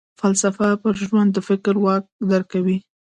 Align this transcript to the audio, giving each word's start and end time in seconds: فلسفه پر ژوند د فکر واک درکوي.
فلسفه 0.19 0.67
پر 0.81 0.93
ژوند 1.07 1.29
د 1.33 1.37
فکر 1.47 1.73
واک 1.83 2.03
درکوي. 2.31 2.77